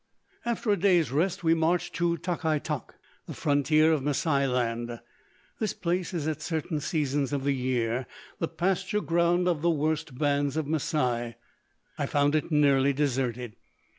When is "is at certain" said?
6.11-6.79